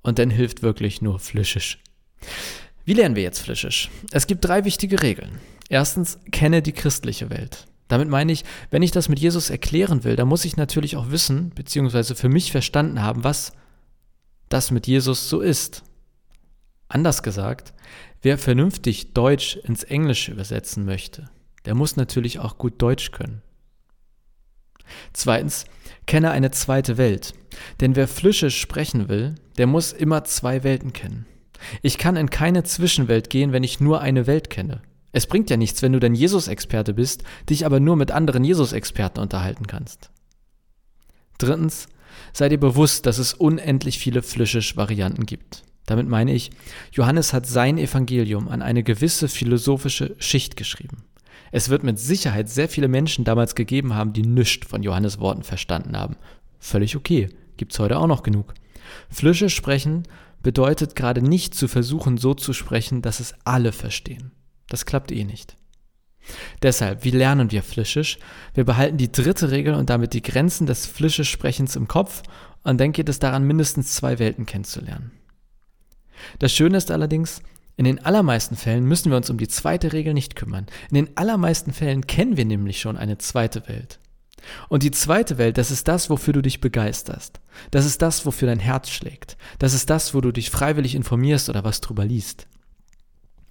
Und 0.01 0.19
dann 0.19 0.29
hilft 0.29 0.61
wirklich 0.61 1.01
nur 1.01 1.19
flüschisch. 1.19 1.79
Wie 2.83 2.93
lernen 2.93 3.15
wir 3.15 3.23
jetzt 3.23 3.39
flüschisch? 3.39 3.89
Es 4.11 4.27
gibt 4.27 4.43
drei 4.43 4.65
wichtige 4.65 5.01
Regeln. 5.01 5.39
Erstens, 5.69 6.19
kenne 6.31 6.61
die 6.61 6.73
christliche 6.73 7.29
Welt. 7.29 7.67
Damit 7.87 8.09
meine 8.09 8.33
ich, 8.33 8.43
wenn 8.71 8.81
ich 8.81 8.91
das 8.91 9.07
mit 9.07 9.19
Jesus 9.19 9.49
erklären 9.49 10.03
will, 10.03 10.17
dann 10.17 10.27
muss 10.27 10.43
ich 10.43 10.57
natürlich 10.57 10.97
auch 10.97 11.11
wissen, 11.11 11.51
beziehungsweise 11.55 12.15
für 12.15 12.29
mich 12.29 12.51
verstanden 12.51 13.01
haben, 13.01 13.23
was 13.23 13.53
das 14.53 14.71
mit 14.71 14.87
Jesus 14.87 15.29
so 15.29 15.39
ist. 15.39 15.83
Anders 16.87 17.23
gesagt, 17.23 17.73
wer 18.21 18.37
vernünftig 18.37 19.13
Deutsch 19.13 19.55
ins 19.55 19.83
Englische 19.83 20.31
übersetzen 20.31 20.85
möchte, 20.85 21.29
der 21.65 21.75
muss 21.75 21.95
natürlich 21.95 22.39
auch 22.39 22.57
gut 22.57 22.81
Deutsch 22.81 23.11
können. 23.11 23.41
Zweitens, 25.13 25.65
kenne 26.05 26.31
eine 26.31 26.51
zweite 26.51 26.97
Welt. 26.97 27.33
Denn 27.79 27.95
wer 27.95 28.07
Flüschisch 28.07 28.59
sprechen 28.59 29.09
will, 29.09 29.35
der 29.57 29.67
muss 29.67 29.93
immer 29.93 30.23
zwei 30.23 30.63
Welten 30.63 30.93
kennen. 30.93 31.25
Ich 31.81 31.97
kann 31.97 32.17
in 32.17 32.29
keine 32.29 32.63
Zwischenwelt 32.63 33.29
gehen, 33.29 33.51
wenn 33.51 33.63
ich 33.63 33.79
nur 33.79 34.01
eine 34.01 34.27
Welt 34.27 34.49
kenne. 34.49 34.81
Es 35.11 35.27
bringt 35.27 35.49
ja 35.49 35.57
nichts, 35.57 35.81
wenn 35.81 35.93
du 35.93 35.99
denn 35.99 36.15
Jesus-Experte 36.15 36.93
bist, 36.93 37.23
dich 37.49 37.65
aber 37.65 37.79
nur 37.79 37.95
mit 37.95 38.11
anderen 38.11 38.43
Jesus-Experten 38.43 39.19
unterhalten 39.19 39.67
kannst. 39.67 40.09
Drittens, 41.37 41.87
sei 42.33 42.49
dir 42.49 42.59
bewusst, 42.59 43.05
dass 43.05 43.17
es 43.17 43.33
unendlich 43.33 43.99
viele 43.99 44.21
Flüschisch-Varianten 44.21 45.25
gibt. 45.25 45.63
Damit 45.85 46.07
meine 46.07 46.33
ich, 46.33 46.51
Johannes 46.91 47.33
hat 47.33 47.45
sein 47.45 47.77
Evangelium 47.77 48.47
an 48.47 48.61
eine 48.61 48.83
gewisse 48.83 49.27
philosophische 49.27 50.15
Schicht 50.19 50.55
geschrieben. 50.55 51.03
Es 51.51 51.69
wird 51.69 51.83
mit 51.83 51.99
Sicherheit 51.99 52.49
sehr 52.49 52.69
viele 52.69 52.87
Menschen 52.87 53.25
damals 53.25 53.55
gegeben 53.55 53.93
haben, 53.93 54.13
die 54.13 54.21
nichts 54.21 54.67
von 54.67 54.83
Johannes 54.83 55.19
Worten 55.19 55.43
verstanden 55.43 55.97
haben. 55.97 56.15
Völlig 56.59 56.95
okay, 56.95 57.29
gibt's 57.57 57.79
heute 57.79 57.97
auch 57.97 58.07
noch 58.07 58.23
genug. 58.23 58.53
Flüschisch 59.09 59.55
sprechen 59.55 60.03
bedeutet 60.41 60.95
gerade 60.95 61.21
nicht 61.21 61.53
zu 61.53 61.67
versuchen, 61.67 62.17
so 62.17 62.33
zu 62.33 62.53
sprechen, 62.53 63.01
dass 63.01 63.19
es 63.19 63.35
alle 63.43 63.71
verstehen. 63.71 64.31
Das 64.67 64.85
klappt 64.85 65.11
eh 65.11 65.23
nicht. 65.23 65.57
Deshalb, 66.61 67.03
wie 67.03 67.11
lernen 67.11 67.51
wir 67.51 67.63
Flischisch? 67.63 68.19
Wir 68.53 68.63
behalten 68.63 68.97
die 68.97 69.11
dritte 69.11 69.51
Regel 69.51 69.73
und 69.73 69.89
damit 69.89 70.13
die 70.13 70.21
Grenzen 70.21 70.67
des 70.67 70.85
Flischisch-Sprechens 70.85 71.75
im 71.75 71.87
Kopf 71.87 72.23
und 72.63 72.79
dann 72.79 72.91
geht 72.91 73.09
es 73.09 73.19
daran, 73.19 73.45
mindestens 73.45 73.93
zwei 73.95 74.19
Welten 74.19 74.45
kennenzulernen. 74.45 75.11
Das 76.39 76.53
Schöne 76.53 76.77
ist 76.77 76.91
allerdings, 76.91 77.41
in 77.77 77.85
den 77.85 78.05
allermeisten 78.05 78.55
Fällen 78.55 78.85
müssen 78.85 79.09
wir 79.09 79.17
uns 79.17 79.29
um 79.29 79.37
die 79.37 79.47
zweite 79.47 79.93
Regel 79.93 80.13
nicht 80.13 80.35
kümmern. 80.35 80.67
In 80.89 80.95
den 80.95 81.17
allermeisten 81.17 81.73
Fällen 81.73 82.05
kennen 82.05 82.37
wir 82.37 82.45
nämlich 82.45 82.79
schon 82.79 82.97
eine 82.97 83.17
zweite 83.17 83.67
Welt. 83.67 83.99
Und 84.69 84.83
die 84.83 84.91
zweite 84.91 85.37
Welt, 85.37 85.57
das 85.57 85.71
ist 85.71 85.87
das, 85.87 86.09
wofür 86.09 86.33
du 86.33 86.41
dich 86.41 86.61
begeisterst. 86.61 87.39
Das 87.69 87.85
ist 87.85 88.01
das, 88.01 88.25
wofür 88.25 88.47
dein 88.47 88.59
Herz 88.59 88.89
schlägt. 88.89 89.37
Das 89.59 89.73
ist 89.73 89.89
das, 89.89 90.13
wo 90.13 90.21
du 90.21 90.31
dich 90.31 90.49
freiwillig 90.49 90.95
informierst 90.95 91.49
oder 91.49 91.63
was 91.63 91.81
drüber 91.81 92.05
liest. 92.05 92.47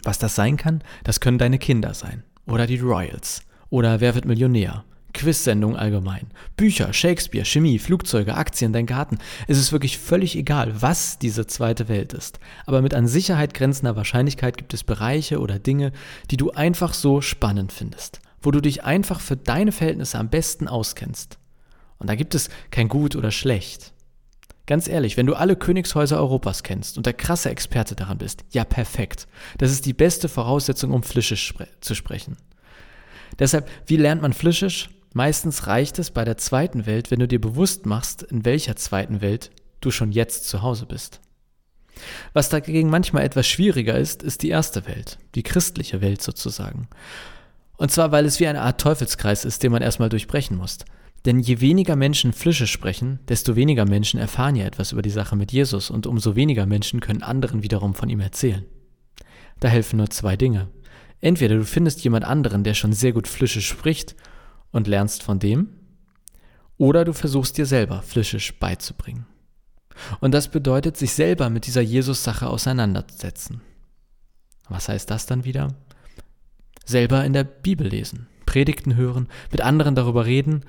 Was 0.02 0.18
das 0.18 0.34
sein 0.34 0.56
kann, 0.56 0.82
das 1.04 1.20
können 1.20 1.38
deine 1.38 1.58
Kinder 1.58 1.94
sein. 1.94 2.24
Oder 2.46 2.66
die 2.66 2.78
Royals. 2.78 3.42
Oder 3.68 4.00
Wer 4.00 4.14
wird 4.14 4.24
Millionär. 4.24 4.84
Quizsendungen 5.12 5.76
allgemein. 5.76 6.28
Bücher, 6.56 6.92
Shakespeare, 6.92 7.44
Chemie, 7.44 7.78
Flugzeuge, 7.78 8.34
Aktien, 8.34 8.72
dein 8.72 8.86
Garten. 8.86 9.18
Es 9.48 9.58
ist 9.58 9.72
wirklich 9.72 9.98
völlig 9.98 10.36
egal, 10.36 10.80
was 10.82 11.18
diese 11.18 11.46
zweite 11.46 11.88
Welt 11.88 12.12
ist. 12.12 12.38
Aber 12.64 12.80
mit 12.80 12.94
an 12.94 13.08
Sicherheit 13.08 13.52
grenzender 13.54 13.96
Wahrscheinlichkeit 13.96 14.56
gibt 14.56 14.72
es 14.72 14.84
Bereiche 14.84 15.40
oder 15.40 15.58
Dinge, 15.58 15.92
die 16.30 16.36
du 16.36 16.52
einfach 16.52 16.94
so 16.94 17.20
spannend 17.20 17.72
findest 17.72 18.20
wo 18.42 18.50
du 18.50 18.60
dich 18.60 18.84
einfach 18.84 19.20
für 19.20 19.36
deine 19.36 19.72
Verhältnisse 19.72 20.18
am 20.18 20.28
besten 20.28 20.68
auskennst. 20.68 21.38
Und 21.98 22.08
da 22.08 22.14
gibt 22.14 22.34
es 22.34 22.48
kein 22.70 22.88
Gut 22.88 23.16
oder 23.16 23.30
Schlecht. 23.30 23.92
Ganz 24.66 24.88
ehrlich, 24.88 25.16
wenn 25.16 25.26
du 25.26 25.34
alle 25.34 25.56
Königshäuser 25.56 26.18
Europas 26.18 26.62
kennst 26.62 26.96
und 26.96 27.06
der 27.06 27.14
krasse 27.14 27.50
Experte 27.50 27.96
daran 27.96 28.18
bist, 28.18 28.44
ja 28.50 28.64
perfekt. 28.64 29.26
Das 29.58 29.72
ist 29.72 29.86
die 29.86 29.92
beste 29.92 30.28
Voraussetzung, 30.28 30.92
um 30.92 31.02
Flischisch 31.02 31.46
spre 31.46 31.66
zu 31.80 31.94
sprechen. 31.94 32.36
Deshalb, 33.38 33.68
wie 33.86 33.96
lernt 33.96 34.22
man 34.22 34.32
Flischisch? 34.32 34.90
Meistens 35.12 35.66
reicht 35.66 35.98
es 35.98 36.10
bei 36.10 36.24
der 36.24 36.36
zweiten 36.36 36.86
Welt, 36.86 37.10
wenn 37.10 37.18
du 37.18 37.26
dir 37.26 37.40
bewusst 37.40 37.84
machst, 37.84 38.22
in 38.22 38.44
welcher 38.44 38.76
zweiten 38.76 39.20
Welt 39.20 39.50
du 39.80 39.90
schon 39.90 40.12
jetzt 40.12 40.48
zu 40.48 40.62
Hause 40.62 40.86
bist. 40.86 41.20
Was 42.32 42.48
dagegen 42.48 42.90
manchmal 42.90 43.24
etwas 43.24 43.46
schwieriger 43.46 43.98
ist, 43.98 44.22
ist 44.22 44.42
die 44.42 44.48
erste 44.48 44.86
Welt, 44.86 45.18
die 45.34 45.42
christliche 45.42 46.00
Welt 46.00 46.22
sozusagen. 46.22 46.88
Und 47.76 47.90
zwar, 47.90 48.12
weil 48.12 48.26
es 48.26 48.40
wie 48.40 48.46
eine 48.46 48.62
Art 48.62 48.80
Teufelskreis 48.80 49.44
ist, 49.44 49.62
den 49.62 49.72
man 49.72 49.82
erstmal 49.82 50.10
durchbrechen 50.10 50.56
muss. 50.56 50.78
Denn 51.26 51.38
je 51.38 51.60
weniger 51.60 51.96
Menschen 51.96 52.32
Flische 52.32 52.66
sprechen, 52.66 53.20
desto 53.28 53.56
weniger 53.56 53.84
Menschen 53.84 54.18
erfahren 54.18 54.56
ja 54.56 54.64
etwas 54.64 54.92
über 54.92 55.02
die 55.02 55.10
Sache 55.10 55.36
mit 55.36 55.52
Jesus 55.52 55.90
und 55.90 56.06
umso 56.06 56.34
weniger 56.34 56.66
Menschen 56.66 57.00
können 57.00 57.22
anderen 57.22 57.62
wiederum 57.62 57.94
von 57.94 58.08
ihm 58.08 58.20
erzählen. 58.20 58.64
Da 59.60 59.68
helfen 59.68 59.98
nur 59.98 60.08
zwei 60.10 60.36
Dinge. 60.36 60.68
Entweder 61.20 61.56
du 61.56 61.64
findest 61.64 62.02
jemand 62.02 62.24
anderen, 62.24 62.64
der 62.64 62.72
schon 62.72 62.94
sehr 62.94 63.12
gut 63.12 63.28
Flische 63.28 63.60
spricht 63.60 64.16
und 64.70 64.86
lernst 64.86 65.22
von 65.22 65.38
dem, 65.38 65.68
oder 66.78 67.04
du 67.04 67.12
versuchst 67.12 67.58
dir 67.58 67.66
selber 67.66 68.00
Flischisch 68.00 68.58
beizubringen. 68.58 69.26
Und 70.20 70.32
das 70.32 70.48
bedeutet, 70.48 70.96
sich 70.96 71.12
selber 71.12 71.50
mit 71.50 71.66
dieser 71.66 71.82
Jesus-Sache 71.82 72.48
auseinandersetzen. 72.48 73.60
Was 74.70 74.88
heißt 74.88 75.10
das 75.10 75.26
dann 75.26 75.44
wieder? 75.44 75.74
selber 76.90 77.24
in 77.24 77.32
der 77.32 77.44
Bibel 77.44 77.86
lesen, 77.86 78.26
Predigten 78.44 78.96
hören, 78.96 79.28
mit 79.50 79.62
anderen 79.62 79.94
darüber 79.94 80.26
reden, 80.26 80.64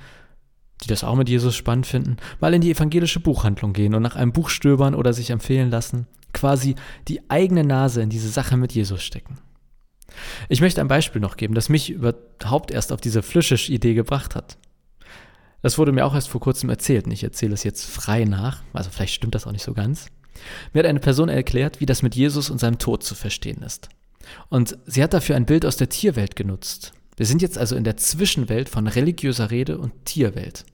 die 0.84 0.88
das 0.88 1.04
auch 1.04 1.16
mit 1.16 1.30
Jesus 1.30 1.56
spannend 1.56 1.88
finden, 1.88 2.18
mal 2.40 2.54
in 2.54 2.62
die 2.62 2.72
evangelische 2.72 3.20
Buchhandlung 3.20 3.74
gehen 3.74 3.94
und 3.94 4.02
nach 4.02 4.16
einem 4.16 4.34
Buch 4.34 4.50
stöbern 4.50 4.96
oder 4.96 5.14
sich 5.14 5.30
empfehlen 5.30 5.70
lassen, 5.70 6.08
quasi 6.34 6.76
die 7.08 7.22
eigene 7.30 7.64
Nase 7.64 8.02
in 8.02 8.10
diese 8.10 8.30
Sache 8.30 8.58
mit 8.58 8.74
Jesus 8.74 9.04
stecken. 9.04 9.38
Ich 10.50 10.62
möchte 10.62 10.82
ein 10.82 10.88
Beispiel 10.88 11.22
noch 11.22 11.38
geben, 11.38 11.54
das 11.54 11.70
mich 11.70 11.90
überhaupt 11.90 12.72
erst 12.72 12.92
auf 12.92 13.02
diese 13.02 13.24
Flüschisch-Idee 13.24 13.94
gebracht 13.94 14.36
hat. 14.36 14.58
Das 15.62 15.78
wurde 15.78 15.92
mir 15.92 16.06
auch 16.06 16.16
erst 16.16 16.30
vor 16.30 16.42
kurzem 16.42 16.70
erzählt 16.70 17.06
und 17.06 17.12
ich 17.12 17.24
erzähle 17.24 17.54
es 17.54 17.64
jetzt 17.64 17.86
frei 17.86 18.26
nach, 18.26 18.64
also 18.74 18.90
vielleicht 18.90 19.14
stimmt 19.14 19.36
das 19.36 19.46
auch 19.46 19.52
nicht 19.52 19.64
so 19.64 19.74
ganz. 19.74 20.08
Mir 20.74 20.80
hat 20.80 20.90
eine 20.90 21.00
Person 21.00 21.30
erklärt, 21.30 21.80
wie 21.80 21.86
das 21.86 22.02
mit 22.02 22.16
Jesus 22.16 22.50
und 22.50 22.60
seinem 22.60 22.80
Tod 22.80 23.04
zu 23.04 23.14
verstehen 23.14 23.62
ist. 23.62 23.90
Und 24.50 24.78
sie 24.86 25.04
hat 25.04 25.14
dafür 25.14 25.36
ein 25.36 25.46
Bild 25.46 25.66
aus 25.66 25.78
der 25.78 25.90
Tierwelt 25.90 26.36
genutzt. 26.36 26.94
Wir 27.18 27.26
sind 27.26 27.42
jetzt 27.42 27.58
also 27.58 27.76
in 27.76 27.84
der 27.84 27.98
Zwischenwelt 27.98 28.70
von 28.70 28.88
religiöser 28.88 29.52
Rede 29.52 29.78
und 29.78 30.06
Tierwelt. 30.06 30.66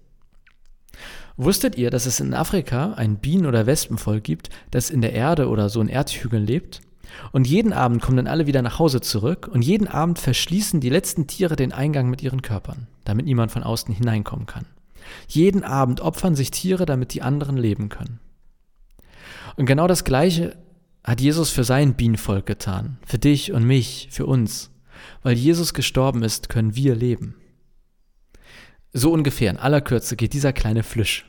Wusstet 1.35 1.77
ihr, 1.77 1.91
dass 1.91 2.05
es 2.05 2.19
in 2.19 2.33
Afrika 2.33 2.93
ein 2.93 3.17
Bienen- 3.17 3.45
oder 3.45 3.67
Wespenvolk 3.67 4.23
gibt, 4.23 4.49
das 4.71 4.89
in 4.89 5.01
der 5.01 5.13
Erde 5.13 5.49
oder 5.49 5.69
so 5.69 5.81
in 5.81 5.87
Erdhügeln 5.87 6.45
lebt? 6.45 6.81
Und 7.31 7.47
jeden 7.47 7.73
Abend 7.73 8.01
kommen 8.01 8.17
dann 8.17 8.27
alle 8.27 8.47
wieder 8.47 8.61
nach 8.61 8.79
Hause 8.79 9.01
zurück 9.01 9.47
und 9.51 9.61
jeden 9.61 9.87
Abend 9.87 10.19
verschließen 10.19 10.79
die 10.79 10.89
letzten 10.89 11.27
Tiere 11.27 11.55
den 11.55 11.71
Eingang 11.71 12.09
mit 12.09 12.21
ihren 12.21 12.41
Körpern, 12.41 12.87
damit 13.05 13.25
niemand 13.25 13.51
von 13.51 13.63
außen 13.63 13.93
hineinkommen 13.93 14.45
kann. 14.45 14.65
Jeden 15.27 15.63
Abend 15.63 16.01
opfern 16.01 16.35
sich 16.35 16.51
Tiere, 16.51 16.85
damit 16.85 17.13
die 17.13 17.21
anderen 17.21 17.55
leben 17.55 17.89
können. 17.89 18.19
Und 19.55 19.65
genau 19.65 19.87
das 19.87 20.03
Gleiche 20.03 20.57
hat 21.03 21.21
Jesus 21.21 21.49
für 21.49 21.63
sein 21.63 21.93
Bienenvolk 21.93 22.45
getan, 22.45 22.97
für 23.05 23.17
dich 23.17 23.53
und 23.53 23.63
mich, 23.63 24.09
für 24.11 24.25
uns. 24.25 24.71
Weil 25.23 25.35
Jesus 25.35 25.73
gestorben 25.73 26.23
ist, 26.23 26.49
können 26.49 26.75
wir 26.75 26.95
leben. 26.95 27.35
So 28.93 29.11
ungefähr 29.11 29.51
in 29.51 29.57
aller 29.57 29.81
Kürze 29.81 30.15
geht 30.15 30.33
dieser 30.33 30.53
kleine 30.53 30.83
Flisch. 30.83 31.25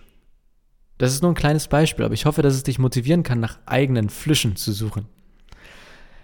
Das 0.96 1.12
ist 1.12 1.22
nur 1.22 1.30
ein 1.30 1.36
kleines 1.36 1.68
Beispiel, 1.68 2.04
aber 2.04 2.14
ich 2.14 2.26
hoffe, 2.26 2.42
dass 2.42 2.54
es 2.54 2.64
dich 2.64 2.78
motivieren 2.78 3.22
kann, 3.22 3.40
nach 3.40 3.58
eigenen 3.66 4.10
Flischen 4.10 4.56
zu 4.56 4.72
suchen. 4.72 5.06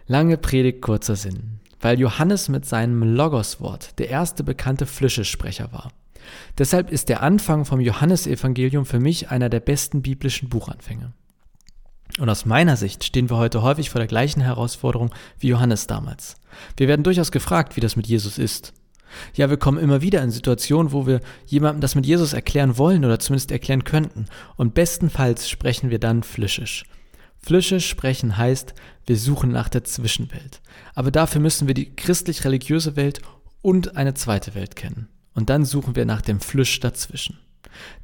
Lange 0.06 0.36
Predigt, 0.36 0.82
kurzer 0.82 1.16
Sinn. 1.16 1.60
Weil 1.80 2.00
Johannes 2.00 2.48
mit 2.48 2.66
seinem 2.66 3.02
Logoswort 3.02 3.98
der 3.98 4.08
erste 4.08 4.42
bekannte 4.42 4.86
Flischesprecher 4.86 5.72
war. 5.72 5.92
Deshalb 6.58 6.90
ist 6.90 7.08
der 7.08 7.22
Anfang 7.22 7.64
vom 7.64 7.80
Johannesevangelium 7.80 8.86
für 8.86 9.00
mich 9.00 9.30
einer 9.30 9.48
der 9.48 9.60
besten 9.60 10.02
biblischen 10.02 10.48
Buchanfänge. 10.48 11.12
Und 12.18 12.28
aus 12.28 12.44
meiner 12.44 12.76
Sicht 12.76 13.02
stehen 13.02 13.28
wir 13.28 13.38
heute 13.38 13.62
häufig 13.62 13.90
vor 13.90 13.99
der 13.99 14.06
gleichen 14.06 14.40
Herausforderung 14.40 15.12
wie 15.40 15.49
Johannes 15.49 15.88
damals. 15.88 16.37
Wir 16.76 16.87
werden 16.87 17.02
durchaus 17.02 17.33
gefragt, 17.33 17.76
wie 17.76 17.80
das 17.80 17.97
mit 17.97 18.06
Jesus 18.06 18.38
ist. 18.38 18.73
Ja, 19.35 19.50
wir 19.50 19.56
kommen 19.56 19.78
immer 19.78 20.00
wieder 20.00 20.23
in 20.23 20.30
Situationen, 20.30 20.92
wo 20.92 21.06
wir 21.06 21.21
jemandem 21.47 21.80
das 21.80 21.94
mit 21.94 22.06
Jesus 22.06 22.33
erklären 22.33 22.78
wollen 22.78 23.04
oder 23.04 23.18
zumindest 23.18 23.50
erklären 23.50 23.85
könnten. 23.85 24.26
Und 24.56 24.75
bestenfalls 24.75 25.49
sprechen 25.49 25.90
wir 25.90 25.99
dann 25.99 26.23
Flischisch. 26.23 26.85
Flischisch 27.40 27.88
sprechen 27.88 28.37
heißt, 28.37 28.75
wir 29.06 29.16
suchen 29.16 29.50
nach 29.50 29.68
der 29.68 29.85
Zwischenwelt. 29.85 30.61
Aber 30.94 31.11
dafür 31.11 31.40
müssen 31.40 31.66
wir 31.66 31.75
die 31.75 31.94
christlich-religiöse 31.94 32.97
Welt 32.97 33.21
und 33.61 33.97
eine 33.97 34.14
zweite 34.14 34.54
Welt 34.54 34.76
kennen. 34.76 35.09
Und 35.35 35.50
dann 35.50 35.64
suchen 35.64 35.97
wir 35.97 36.06
nach 36.06 36.23
dem 36.23 36.40
Flisch 36.40 36.78
dazwischen. 36.80 37.38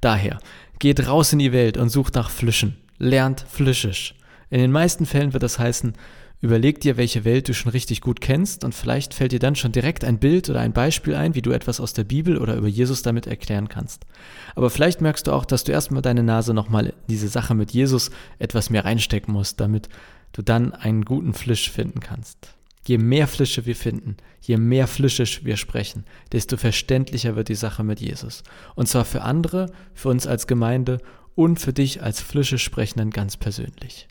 Daher, 0.00 0.40
geht 0.80 1.06
raus 1.06 1.32
in 1.32 1.38
die 1.38 1.52
Welt 1.52 1.76
und 1.76 1.90
sucht 1.90 2.14
nach 2.14 2.30
Flischen 2.30 2.76
lernt 3.00 3.44
Flischisch. 3.48 4.14
In 4.50 4.60
den 4.60 4.70
meisten 4.70 5.06
Fällen 5.06 5.32
wird 5.32 5.42
das 5.42 5.58
heißen, 5.58 5.94
überleg 6.40 6.80
dir, 6.80 6.96
welche 6.96 7.24
Welt 7.24 7.48
du 7.48 7.54
schon 7.54 7.72
richtig 7.72 8.00
gut 8.00 8.20
kennst 8.20 8.64
und 8.64 8.74
vielleicht 8.74 9.14
fällt 9.14 9.32
dir 9.32 9.38
dann 9.38 9.56
schon 9.56 9.72
direkt 9.72 10.04
ein 10.04 10.18
Bild 10.18 10.48
oder 10.48 10.60
ein 10.60 10.72
Beispiel 10.72 11.14
ein, 11.14 11.34
wie 11.34 11.42
du 11.42 11.50
etwas 11.50 11.80
aus 11.80 11.92
der 11.92 12.04
Bibel 12.04 12.38
oder 12.38 12.54
über 12.54 12.68
Jesus 12.68 13.02
damit 13.02 13.26
erklären 13.26 13.68
kannst. 13.68 14.06
Aber 14.54 14.70
vielleicht 14.70 15.00
merkst 15.00 15.26
du 15.26 15.32
auch, 15.32 15.44
dass 15.44 15.64
du 15.64 15.72
erstmal 15.72 16.02
deine 16.02 16.22
Nase 16.22 16.54
nochmal 16.54 16.86
in 16.86 16.94
diese 17.08 17.28
Sache 17.28 17.54
mit 17.54 17.72
Jesus 17.72 18.10
etwas 18.38 18.70
mehr 18.70 18.84
reinstecken 18.84 19.32
musst, 19.32 19.60
damit 19.60 19.88
du 20.32 20.42
dann 20.42 20.72
einen 20.72 21.04
guten 21.04 21.34
Flisch 21.34 21.70
finden 21.70 22.00
kannst. 22.00 22.54
Je 22.86 22.96
mehr 22.96 23.28
Flische 23.28 23.66
wir 23.66 23.76
finden, 23.76 24.16
je 24.40 24.56
mehr 24.56 24.86
Flischisch 24.86 25.44
wir 25.44 25.58
sprechen, 25.58 26.04
desto 26.32 26.56
verständlicher 26.56 27.36
wird 27.36 27.48
die 27.48 27.54
Sache 27.54 27.84
mit 27.84 28.00
Jesus. 28.00 28.42
Und 28.74 28.88
zwar 28.88 29.04
für 29.04 29.22
andere, 29.22 29.66
für 29.92 30.08
uns 30.08 30.26
als 30.26 30.46
Gemeinde 30.46 30.98
und 31.34 31.58
für 31.60 31.72
dich 31.72 32.02
als 32.02 32.20
Flische 32.20 32.58
Sprechenden 32.58 33.10
ganz 33.10 33.36
persönlich. 33.36 34.08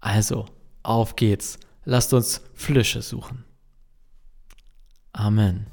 Also, 0.00 0.46
auf 0.82 1.16
geht's. 1.16 1.58
Lasst 1.84 2.12
uns 2.12 2.40
Flische 2.54 3.02
suchen. 3.02 3.44
Amen. 5.12 5.66